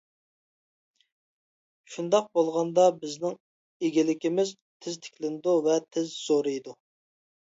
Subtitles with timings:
[1.95, 3.37] شۇنداق بولغاندا، بىزنىڭ
[3.89, 6.75] ئىگىلىكىمىز تېز تىكلىنىدۇ ۋە تېز زورىيىدۇ.